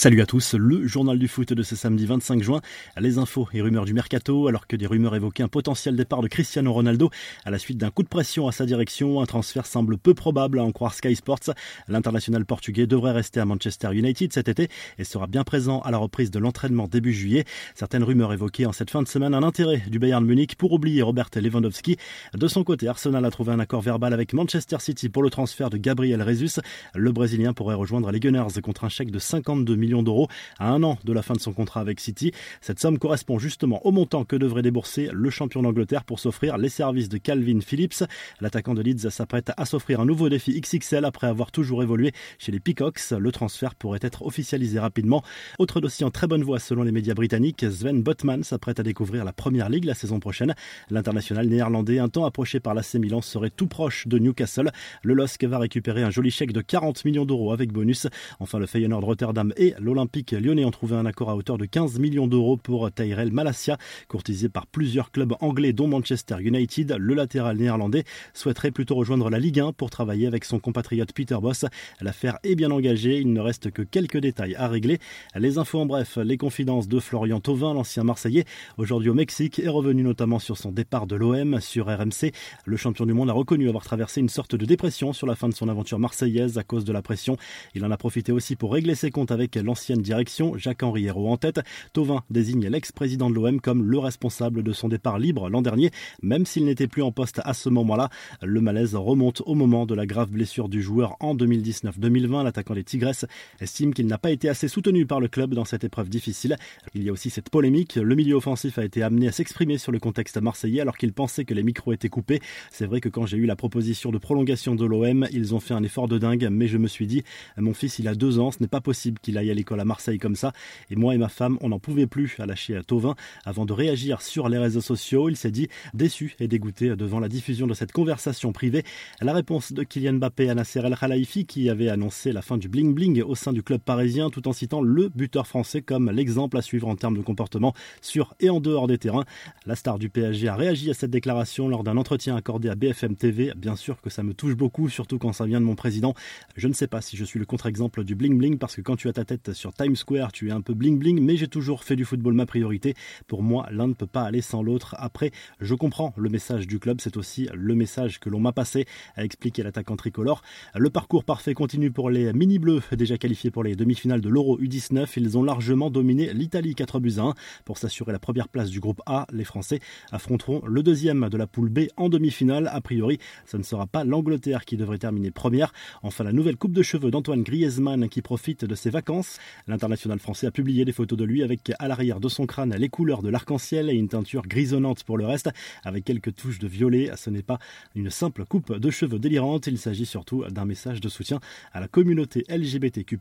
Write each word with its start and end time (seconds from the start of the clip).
Salut 0.00 0.20
à 0.20 0.26
tous, 0.26 0.54
le 0.54 0.86
journal 0.86 1.18
du 1.18 1.26
foot 1.26 1.52
de 1.52 1.62
ce 1.64 1.74
samedi 1.74 2.06
25 2.06 2.40
juin. 2.40 2.60
Les 3.00 3.18
infos 3.18 3.48
et 3.52 3.60
rumeurs 3.60 3.84
du 3.84 3.94
mercato, 3.94 4.46
alors 4.46 4.68
que 4.68 4.76
des 4.76 4.86
rumeurs 4.86 5.16
évoquaient 5.16 5.42
un 5.42 5.48
potentiel 5.48 5.96
départ 5.96 6.22
de 6.22 6.28
Cristiano 6.28 6.72
Ronaldo 6.72 7.10
à 7.44 7.50
la 7.50 7.58
suite 7.58 7.78
d'un 7.78 7.90
coup 7.90 8.04
de 8.04 8.08
pression 8.08 8.46
à 8.46 8.52
sa 8.52 8.64
direction. 8.64 9.20
Un 9.20 9.26
transfert 9.26 9.66
semble 9.66 9.98
peu 9.98 10.14
probable 10.14 10.60
à 10.60 10.62
en 10.62 10.70
croire 10.70 10.94
Sky 10.94 11.16
Sports. 11.16 11.50
L'international 11.88 12.46
portugais 12.46 12.86
devrait 12.86 13.10
rester 13.10 13.40
à 13.40 13.44
Manchester 13.44 13.88
United 13.92 14.32
cet 14.32 14.46
été 14.46 14.68
et 14.98 15.02
sera 15.02 15.26
bien 15.26 15.42
présent 15.42 15.80
à 15.80 15.90
la 15.90 15.98
reprise 15.98 16.30
de 16.30 16.38
l'entraînement 16.38 16.86
début 16.86 17.12
juillet. 17.12 17.44
Certaines 17.74 18.04
rumeurs 18.04 18.32
évoquaient 18.32 18.66
en 18.66 18.72
cette 18.72 18.90
fin 18.90 19.02
de 19.02 19.08
semaine 19.08 19.34
un 19.34 19.42
intérêt 19.42 19.82
du 19.88 19.98
Bayern 19.98 20.24
Munich 20.24 20.54
pour 20.54 20.72
oublier 20.72 21.02
Robert 21.02 21.30
Lewandowski. 21.34 21.96
De 22.34 22.46
son 22.46 22.62
côté, 22.62 22.86
Arsenal 22.86 23.24
a 23.24 23.30
trouvé 23.32 23.50
un 23.50 23.58
accord 23.58 23.80
verbal 23.80 24.12
avec 24.12 24.32
Manchester 24.32 24.76
City 24.78 25.08
pour 25.08 25.24
le 25.24 25.30
transfert 25.30 25.70
de 25.70 25.76
Gabriel 25.76 26.24
Jesus. 26.24 26.60
Le 26.94 27.10
Brésilien 27.10 27.52
pourrait 27.52 27.74
rejoindre 27.74 28.12
les 28.12 28.20
Gunners 28.20 28.60
contre 28.62 28.84
un 28.84 28.88
chèque 28.88 29.10
de 29.10 29.18
52 29.18 29.74
millions 29.74 29.87
d'euros 29.88 30.28
à 30.58 30.70
un 30.70 30.82
an 30.82 30.98
de 31.04 31.12
la 31.12 31.22
fin 31.22 31.34
de 31.34 31.40
son 31.40 31.52
contrat 31.52 31.80
avec 31.80 32.00
City. 32.00 32.32
Cette 32.60 32.78
somme 32.78 32.98
correspond 32.98 33.38
justement 33.38 33.84
au 33.86 33.90
montant 33.90 34.24
que 34.24 34.36
devrait 34.36 34.62
débourser 34.62 35.08
le 35.12 35.30
champion 35.30 35.62
d'Angleterre 35.62 36.04
pour 36.04 36.20
s'offrir 36.20 36.58
les 36.58 36.68
services 36.68 37.08
de 37.08 37.18
Calvin 37.18 37.60
Phillips. 37.60 38.04
L'attaquant 38.40 38.74
de 38.74 38.82
Leeds 38.82 39.10
s'apprête 39.10 39.52
à 39.56 39.64
s'offrir 39.64 40.00
un 40.00 40.06
nouveau 40.06 40.28
défi 40.28 40.60
XXL 40.60 41.04
après 41.04 41.26
avoir 41.26 41.50
toujours 41.50 41.82
évolué 41.82 42.12
chez 42.38 42.52
les 42.52 42.60
Peacocks. 42.60 43.10
Le 43.18 43.32
transfert 43.32 43.74
pourrait 43.74 44.00
être 44.02 44.22
officialisé 44.22 44.78
rapidement. 44.78 45.22
Autre 45.58 45.80
dossier 45.80 46.04
en 46.04 46.10
très 46.10 46.26
bonne 46.26 46.42
voie 46.42 46.58
selon 46.58 46.82
les 46.82 46.92
médias 46.92 47.14
britanniques, 47.14 47.64
Sven 47.70 48.02
Botman 48.02 48.42
s'apprête 48.42 48.80
à 48.80 48.82
découvrir 48.82 49.24
la 49.24 49.32
première 49.32 49.68
ligue 49.68 49.84
la 49.84 49.94
saison 49.94 50.20
prochaine. 50.20 50.54
L'international 50.90 51.46
néerlandais, 51.48 51.98
un 51.98 52.08
temps 52.08 52.24
approché 52.24 52.60
par 52.60 52.74
l'AC 52.74 52.94
Milan, 52.94 53.22
serait 53.22 53.50
tout 53.50 53.66
proche 53.66 54.06
de 54.06 54.18
Newcastle. 54.18 54.70
Le 55.02 55.14
LOSC 55.14 55.44
va 55.44 55.58
récupérer 55.58 56.02
un 56.02 56.10
joli 56.10 56.30
chèque 56.30 56.52
de 56.52 56.60
40 56.60 57.04
millions 57.04 57.24
d'euros 57.24 57.52
avec 57.52 57.72
bonus. 57.72 58.06
Enfin, 58.40 58.58
le 58.58 58.66
Feyenoord 58.66 59.04
Rotterdam 59.04 59.52
et 59.56 59.74
l'Olympique 59.80 60.32
lyonnais 60.32 60.64
ont 60.64 60.70
trouvé 60.70 60.96
un 60.96 61.06
accord 61.06 61.30
à 61.30 61.36
hauteur 61.36 61.58
de 61.58 61.64
15 61.64 61.98
millions 61.98 62.26
d'euros 62.26 62.56
pour 62.56 62.90
Tyrell 62.92 63.32
Malasia, 63.32 63.78
courtisé 64.08 64.48
par 64.48 64.66
plusieurs 64.66 65.10
clubs 65.10 65.34
anglais 65.40 65.72
dont 65.72 65.88
Manchester 65.88 66.36
United. 66.40 66.96
Le 66.98 67.14
latéral 67.14 67.56
néerlandais 67.56 68.04
souhaiterait 68.34 68.70
plutôt 68.70 68.94
rejoindre 68.94 69.30
la 69.30 69.38
Ligue 69.38 69.60
1 69.60 69.72
pour 69.72 69.90
travailler 69.90 70.26
avec 70.26 70.44
son 70.44 70.58
compatriote 70.58 71.12
Peter 71.12 71.36
Boss. 71.40 71.64
L'affaire 72.00 72.38
est 72.42 72.54
bien 72.54 72.70
engagée, 72.70 73.18
il 73.18 73.32
ne 73.32 73.40
reste 73.40 73.70
que 73.70 73.82
quelques 73.82 74.18
détails 74.18 74.54
à 74.54 74.68
régler. 74.68 74.98
Les 75.34 75.58
infos 75.58 75.80
en 75.80 75.86
bref, 75.86 76.16
les 76.16 76.36
confidences 76.36 76.88
de 76.88 77.00
Florian 77.00 77.40
Thauvin, 77.40 77.74
l'ancien 77.74 78.04
Marseillais, 78.04 78.44
aujourd'hui 78.76 79.10
au 79.10 79.14
Mexique, 79.14 79.58
est 79.58 79.68
revenu 79.68 80.02
notamment 80.02 80.38
sur 80.38 80.56
son 80.56 80.72
départ 80.72 81.06
de 81.06 81.16
l'OM 81.16 81.60
sur 81.60 81.86
RMC. 81.86 82.32
Le 82.64 82.76
champion 82.76 83.06
du 83.06 83.12
monde 83.12 83.30
a 83.30 83.34
reconnu 83.34 83.68
avoir 83.68 83.84
traversé 83.84 84.20
une 84.20 84.28
sorte 84.28 84.54
de 84.54 84.66
dépression 84.66 85.12
sur 85.12 85.26
la 85.26 85.34
fin 85.34 85.48
de 85.48 85.54
son 85.54 85.68
aventure 85.68 85.98
marseillaise 85.98 86.58
à 86.58 86.64
cause 86.64 86.84
de 86.84 86.92
la 86.92 87.02
pression. 87.02 87.36
Il 87.74 87.84
en 87.84 87.90
a 87.90 87.96
profité 87.96 88.32
aussi 88.32 88.56
pour 88.56 88.72
régler 88.72 88.94
ses 88.94 89.10
comptes 89.10 89.30
avec 89.30 89.56
l'ancienne 89.68 90.00
direction, 90.00 90.56
Jacques-Henri 90.56 91.04
Hérault 91.04 91.28
en 91.28 91.36
tête. 91.36 91.60
Tovin 91.92 92.22
désigne 92.30 92.68
l'ex-président 92.68 93.28
de 93.28 93.34
l'OM 93.34 93.60
comme 93.60 93.84
le 93.84 93.98
responsable 93.98 94.62
de 94.62 94.72
son 94.72 94.88
départ 94.88 95.18
libre 95.18 95.50
l'an 95.50 95.60
dernier, 95.60 95.90
même 96.22 96.46
s'il 96.46 96.64
n'était 96.64 96.86
plus 96.86 97.02
en 97.02 97.12
poste 97.12 97.42
à 97.44 97.52
ce 97.52 97.68
moment-là. 97.68 98.08
Le 98.42 98.62
malaise 98.62 98.94
remonte 98.94 99.42
au 99.44 99.54
moment 99.54 99.84
de 99.84 99.94
la 99.94 100.06
grave 100.06 100.30
blessure 100.30 100.70
du 100.70 100.80
joueur 100.80 101.16
en 101.20 101.34
2019-2020. 101.34 102.44
L'attaquant 102.44 102.74
des 102.74 102.82
Tigresses 102.82 103.26
estime 103.60 103.92
qu'il 103.92 104.06
n'a 104.06 104.16
pas 104.16 104.30
été 104.30 104.48
assez 104.48 104.68
soutenu 104.68 105.04
par 105.04 105.20
le 105.20 105.28
club 105.28 105.52
dans 105.52 105.66
cette 105.66 105.84
épreuve 105.84 106.08
difficile. 106.08 106.56
Il 106.94 107.02
y 107.02 107.10
a 107.10 107.12
aussi 107.12 107.28
cette 107.28 107.50
polémique. 107.50 107.96
Le 107.96 108.14
milieu 108.14 108.36
offensif 108.36 108.78
a 108.78 108.84
été 108.86 109.02
amené 109.02 109.28
à 109.28 109.32
s'exprimer 109.32 109.76
sur 109.76 109.92
le 109.92 109.98
contexte 109.98 110.40
marseillais 110.40 110.80
alors 110.80 110.96
qu'il 110.96 111.12
pensait 111.12 111.44
que 111.44 111.52
les 111.52 111.62
micros 111.62 111.92
étaient 111.92 112.08
coupés. 112.08 112.40
C'est 112.70 112.86
vrai 112.86 113.02
que 113.02 113.10
quand 113.10 113.26
j'ai 113.26 113.36
eu 113.36 113.44
la 113.44 113.56
proposition 113.56 114.12
de 114.12 114.18
prolongation 114.18 114.74
de 114.74 114.86
l'OM, 114.86 115.28
ils 115.30 115.54
ont 115.54 115.60
fait 115.60 115.74
un 115.74 115.82
effort 115.82 116.08
de 116.08 116.16
dingue, 116.16 116.48
mais 116.50 116.68
je 116.68 116.78
me 116.78 116.88
suis 116.88 117.06
dit, 117.06 117.22
mon 117.58 117.74
fils, 117.74 117.98
il 117.98 118.08
a 118.08 118.14
deux 118.14 118.38
ans, 118.38 118.50
ce 118.50 118.58
n'est 118.60 118.68
pas 118.68 118.80
possible 118.80 119.18
qu'il 119.20 119.36
aille 119.36 119.50
à 119.50 119.54
l'école 119.58 119.80
à 119.80 119.84
Marseille 119.84 120.18
comme 120.18 120.36
ça. 120.36 120.52
Et 120.90 120.96
moi 120.96 121.14
et 121.14 121.18
ma 121.18 121.28
femme, 121.28 121.58
on 121.60 121.68
n'en 121.68 121.78
pouvait 121.78 122.06
plus 122.06 122.36
à 122.38 122.46
lâcher 122.46 122.76
à 122.76 122.82
Tovin. 122.82 123.14
Avant 123.44 123.66
de 123.66 123.72
réagir 123.72 124.22
sur 124.22 124.48
les 124.48 124.58
réseaux 124.58 124.80
sociaux, 124.80 125.28
il 125.28 125.36
s'est 125.36 125.50
dit 125.50 125.68
déçu 125.94 126.34
et 126.40 126.48
dégoûté 126.48 126.96
devant 126.96 127.20
la 127.20 127.28
diffusion 127.28 127.66
de 127.66 127.74
cette 127.74 127.92
conversation 127.92 128.52
privée. 128.52 128.84
La 129.20 129.32
réponse 129.32 129.72
de 129.72 129.82
Kylian 129.82 130.14
Mbappé 130.14 130.48
à 130.48 130.54
Nasser 130.54 130.80
El 130.80 130.96
Khalifi 130.96 131.44
qui 131.44 131.68
avait 131.68 131.88
annoncé 131.88 132.32
la 132.32 132.42
fin 132.42 132.56
du 132.56 132.68
bling 132.68 132.94
bling 132.94 133.22
au 133.22 133.34
sein 133.34 133.52
du 133.52 133.62
club 133.62 133.80
parisien 133.80 134.30
tout 134.30 134.46
en 134.48 134.52
citant 134.52 134.80
le 134.80 135.08
buteur 135.08 135.46
français 135.46 135.82
comme 135.82 136.10
l'exemple 136.10 136.56
à 136.56 136.62
suivre 136.62 136.88
en 136.88 136.96
termes 136.96 137.16
de 137.16 137.22
comportement 137.22 137.74
sur 138.00 138.34
et 138.40 138.50
en 138.50 138.60
dehors 138.60 138.86
des 138.86 138.98
terrains. 138.98 139.24
La 139.66 139.74
star 139.74 139.98
du 139.98 140.08
PSG 140.08 140.48
a 140.48 140.54
réagi 140.54 140.90
à 140.90 140.94
cette 140.94 141.10
déclaration 141.10 141.68
lors 141.68 141.84
d'un 141.84 141.96
entretien 141.96 142.36
accordé 142.36 142.68
à 142.68 142.74
BFM 142.74 143.16
TV. 143.16 143.52
Bien 143.56 143.76
sûr 143.76 144.00
que 144.00 144.10
ça 144.10 144.22
me 144.22 144.34
touche 144.34 144.54
beaucoup, 144.54 144.88
surtout 144.88 145.18
quand 145.18 145.32
ça 145.32 145.46
vient 145.46 145.60
de 145.60 145.66
mon 145.66 145.74
président. 145.74 146.14
Je 146.56 146.68
ne 146.68 146.72
sais 146.72 146.86
pas 146.86 147.00
si 147.00 147.16
je 147.16 147.24
suis 147.24 147.38
le 147.38 147.46
contre-exemple 147.46 148.04
du 148.04 148.14
bling 148.14 148.38
bling 148.38 148.58
parce 148.58 148.76
que 148.76 148.80
quand 148.80 148.96
tu 148.96 149.08
as 149.08 149.12
ta 149.12 149.24
tête 149.24 149.47
sur 149.52 149.72
Times 149.72 149.96
Square, 149.96 150.32
tu 150.32 150.48
es 150.48 150.52
un 150.52 150.60
peu 150.60 150.74
bling 150.74 150.98
bling, 150.98 151.20
mais 151.20 151.36
j'ai 151.36 151.48
toujours 151.48 151.84
fait 151.84 151.96
du 151.96 152.04
football 152.04 152.34
ma 152.34 152.46
priorité. 152.46 152.94
Pour 153.26 153.42
moi, 153.42 153.66
l'un 153.70 153.88
ne 153.88 153.94
peut 153.94 154.06
pas 154.06 154.22
aller 154.22 154.40
sans 154.40 154.62
l'autre. 154.62 154.94
Après, 154.98 155.30
je 155.60 155.74
comprends 155.74 156.14
le 156.16 156.28
message 156.28 156.66
du 156.66 156.78
club, 156.78 157.00
c'est 157.00 157.16
aussi 157.16 157.48
le 157.54 157.74
message 157.74 158.20
que 158.20 158.30
l'on 158.30 158.40
m'a 158.40 158.52
passé, 158.52 158.86
a 159.16 159.24
expliqué 159.24 159.62
l'attaquant 159.62 159.96
tricolore. 159.96 160.42
Le 160.74 160.90
parcours 160.90 161.24
parfait 161.24 161.54
continue 161.54 161.90
pour 161.90 162.10
les 162.10 162.32
mini 162.32 162.58
bleus, 162.58 162.82
déjà 162.92 163.18
qualifiés 163.18 163.50
pour 163.50 163.64
les 163.64 163.76
demi-finales 163.76 164.20
de 164.20 164.28
l'Euro 164.28 164.58
U19. 164.58 165.06
Ils 165.16 165.38
ont 165.38 165.42
largement 165.42 165.90
dominé 165.90 166.32
l'Italie 166.32 166.74
4 166.74 167.00
buts 167.00 167.14
à 167.18 167.22
1 167.22 167.34
pour 167.64 167.78
s'assurer 167.78 168.12
la 168.12 168.18
première 168.18 168.48
place 168.48 168.70
du 168.70 168.80
groupe 168.80 169.00
A. 169.06 169.26
Les 169.32 169.44
Français 169.44 169.80
affronteront 170.12 170.62
le 170.66 170.82
deuxième 170.82 171.28
de 171.28 171.36
la 171.36 171.46
poule 171.46 171.68
B 171.68 171.80
en 171.96 172.08
demi-finale. 172.08 172.68
A 172.72 172.80
priori, 172.80 173.18
ce 173.46 173.56
ne 173.56 173.62
sera 173.62 173.86
pas 173.86 174.04
l'Angleterre 174.04 174.64
qui 174.64 174.76
devrait 174.76 174.98
terminer 174.98 175.30
première. 175.30 175.72
Enfin, 176.02 176.24
la 176.24 176.32
nouvelle 176.32 176.56
coupe 176.56 176.72
de 176.72 176.82
cheveux 176.82 177.10
d'Antoine 177.10 177.42
Griezmann 177.42 178.08
qui 178.08 178.22
profite 178.22 178.64
de 178.64 178.74
ses 178.74 178.90
vacances. 178.90 179.37
L'international 179.66 180.18
français 180.18 180.46
a 180.46 180.50
publié 180.50 180.84
des 180.84 180.92
photos 180.92 181.18
de 181.18 181.24
lui 181.24 181.42
avec 181.42 181.72
à 181.78 181.88
l'arrière 181.88 182.20
de 182.20 182.28
son 182.28 182.46
crâne 182.46 182.74
les 182.74 182.88
couleurs 182.88 183.22
de 183.22 183.28
l'arc-en-ciel 183.28 183.90
et 183.90 183.94
une 183.94 184.08
teinture 184.08 184.42
grisonnante 184.46 185.04
pour 185.04 185.18
le 185.18 185.26
reste, 185.26 185.50
avec 185.84 186.04
quelques 186.04 186.34
touches 186.34 186.58
de 186.58 186.68
violet. 186.68 187.10
Ce 187.16 187.30
n'est 187.30 187.42
pas 187.42 187.58
une 187.94 188.10
simple 188.10 188.44
coupe 188.44 188.76
de 188.76 188.90
cheveux 188.90 189.18
délirante, 189.18 189.66
il 189.66 189.78
s'agit 189.78 190.06
surtout 190.06 190.44
d'un 190.48 190.64
message 190.64 191.00
de 191.00 191.08
soutien 191.08 191.40
à 191.72 191.80
la 191.80 191.88
communauté 191.88 192.44
LGBTQ+. 192.48 193.18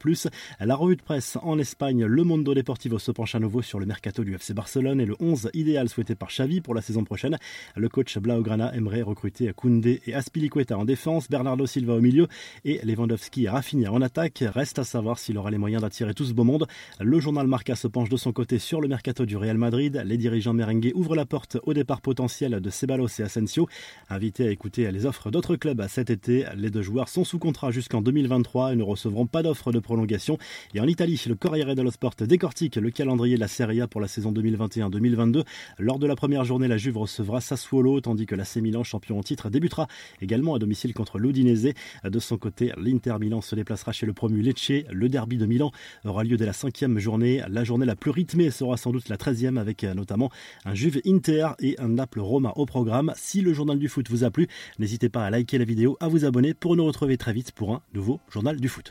La 0.60 0.76
revue 0.76 0.96
de 0.96 1.02
presse 1.02 1.38
en 1.42 1.60
Espagne, 1.60 2.06
Le 2.06 2.24
Mundo 2.24 2.54
Deportivo 2.54 3.00
se 3.00 3.12
penche 3.12 3.36
à 3.36 3.40
nouveau 3.40 3.62
sur 3.62 3.80
le 3.80 3.86
mercato 3.86 4.24
du 4.24 4.34
FC 4.34 4.54
Barcelone 4.54 5.02
et 5.02 5.06
le 5.06 5.16
11 5.20 5.50
idéal 5.54 5.90
souhaité 5.90 6.16
par 6.16 6.30
Xavi 6.30 6.62
pour 6.62 6.74
la 6.74 6.82
saison 6.82 7.04
prochaine. 7.04 7.38
Le 7.76 7.90
coach 7.90 8.18
Blaugrana 8.18 8.74
aimerait 8.76 9.02
recruter 9.02 9.52
Koundé 9.56 10.02
et 10.06 10.14
Aspilicueta 10.14 10.78
en 10.78 10.86
défense, 10.86 11.30
Bernardo 11.30 11.66
Silva 11.66 11.96
au 11.96 12.02
milieu 12.02 12.28
et 12.66 12.80
Lewandowski 12.84 13.46
et 13.46 13.50
Rafinha 13.50 13.92
en 13.92 14.02
attaque. 14.02 14.44
Reste 14.46 14.80
à 14.80 14.84
savoir 14.84 15.20
s'il 15.20 15.38
aura 15.38 15.52
les 15.52 15.58
moyens 15.58 15.82
d'attirer 15.82 16.07
tout 16.14 16.26
ce 16.26 16.34
beau 16.34 16.44
monde. 16.44 16.68
Le 17.00 17.20
journal 17.20 17.48
Marca 17.48 17.76
se 17.76 17.88
penche 17.88 18.10
de 18.10 18.18
son 18.18 18.32
côté 18.32 18.60
sur 18.60 18.82
le 18.82 18.88
mercato 18.88 19.26
du 19.26 19.38
Real 19.38 19.58
Madrid. 19.58 20.02
Les 20.06 20.18
dirigeants 20.18 20.54
merengues 20.54 20.92
ouvrent 20.96 21.16
la 21.16 21.26
porte 21.26 21.58
au 21.64 21.74
départ 21.74 22.02
potentiel 22.02 22.60
de 22.62 22.70
Ceballos 22.70 23.08
et 23.20 23.24
Asensio. 23.24 23.68
Invités 24.10 24.48
à 24.48 24.52
écouter 24.52 24.92
les 24.92 25.06
offres 25.06 25.32
d'autres 25.32 25.56
clubs 25.56 25.86
cet 25.88 26.10
été, 26.10 26.46
les 26.56 26.70
deux 26.70 26.82
joueurs 26.82 27.10
sont 27.10 27.24
sous 27.24 27.40
contrat 27.40 27.72
jusqu'en 27.72 28.02
2023 28.02 28.74
et 28.74 28.76
ne 28.76 28.84
recevront 28.84 29.26
pas 29.26 29.44
d'offres 29.44 29.72
de 29.72 29.80
prolongation. 29.80 30.38
Et 30.74 30.80
en 30.80 30.88
Italie, 30.88 31.22
le 31.28 31.36
Corriere 31.36 31.76
dello 31.76 31.92
Sport 31.92 32.14
décortique 32.22 32.76
le 32.76 32.92
calendrier 32.92 33.36
de 33.36 33.40
la 33.40 33.48
Serie 33.48 33.82
A 33.82 33.88
pour 33.88 34.02
la 34.02 34.08
saison 34.08 34.32
2021-2022. 34.32 35.44
Lors 35.80 36.00
de 36.00 36.08
la 36.08 36.16
première 36.16 36.46
journée, 36.46 36.68
la 36.68 36.78
Juve 36.78 36.98
recevra 36.98 37.42
Sassuolo, 37.42 38.02
tandis 38.02 38.26
que 38.26 38.36
l'AC 38.36 38.58
Milan, 38.58 38.84
champion 38.84 39.20
en 39.20 39.24
titre, 39.24 39.50
débutera 39.50 39.88
également 40.22 40.56
à 40.56 40.60
domicile 40.60 40.94
contre 40.94 41.20
l'Udinese. 41.20 41.74
De 42.04 42.20
son 42.20 42.38
côté, 42.38 42.72
l'Inter 42.78 43.16
Milan 43.20 43.42
se 43.42 43.56
déplacera 43.56 43.92
chez 43.92 44.06
le 44.06 44.14
promu 44.14 44.42
Lecce. 44.42 44.72
Le 44.92 45.10
derby 45.10 45.38
de 45.38 45.46
Milan 45.46 45.72
aura 46.06 46.24
lieu 46.24 46.38
dès 46.38 46.46
la 46.46 46.54
cinquième 46.54 47.00
journée. 47.00 47.44
La 47.50 47.64
journée 47.64 47.86
la 47.86 47.96
plus 47.96 48.12
rythmée 48.12 48.52
sera 48.52 48.78
sans 48.78 48.92
doute 48.92 49.10
la 49.10 49.18
treizième 49.18 49.58
avec 49.58 49.84
euh, 49.84 49.94
notamment 49.94 50.32
un 50.66 50.74
Juve 50.74 51.02
Inter 51.06 51.50
et 51.60 51.76
un 51.80 51.90
Naples 51.90 52.20
Roma 52.20 52.54
au 52.56 52.66
programme. 52.66 53.14
Si 53.16 53.42
le 53.42 53.54
journal 53.54 53.80
du 53.80 53.90
foot 53.90 54.10
vous 54.10 54.24
a 54.24 54.32
plu, 54.32 54.48
n'hésitez 54.80 55.10
pas 55.10 55.26
à 55.26 55.30
liker 55.30 55.58
la 55.58 55.66
vidéo, 55.66 55.98
à 56.00 56.08
vous 56.08 56.26
abonner 56.26 56.54
pour 56.54 56.76
nous 56.76 56.86
retrouver 56.86 57.18
très 57.18 57.34
vite 57.34 57.52
pour 57.52 57.74
un 57.74 57.82
nouveau 57.94 58.20
journal 58.30 58.60
du 58.60 58.70
foot. 58.70 58.86